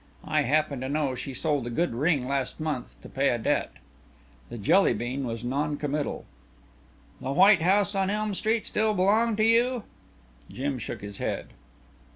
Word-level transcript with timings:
I 0.25 0.41
happen 0.41 0.81
to 0.81 0.89
know 0.89 1.13
she 1.13 1.31
sold 1.35 1.67
a 1.67 1.69
good 1.69 1.93
ring 1.93 2.27
last 2.27 2.59
month 2.59 2.99
to 3.03 3.07
pay 3.07 3.29
a 3.29 3.37
debt." 3.37 3.69
The 4.49 4.57
Jelly 4.57 4.95
bean 4.95 5.27
was 5.27 5.43
noncommittal. 5.43 6.25
"The 7.21 7.31
white 7.31 7.61
house 7.61 7.93
on 7.93 8.09
Elm 8.09 8.33
Street 8.33 8.65
still 8.65 8.95
belong 8.95 9.35
to 9.35 9.43
you?" 9.43 9.83
Jim 10.51 10.79
shook 10.79 11.01
his 11.01 11.19
head. 11.19 11.49